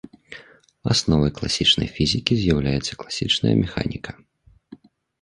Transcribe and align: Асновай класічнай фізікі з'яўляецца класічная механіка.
Асновай 0.93 1.31
класічнай 1.41 1.89
фізікі 1.99 2.33
з'яўляецца 2.41 2.93
класічная 3.05 3.55
механіка. 3.63 4.11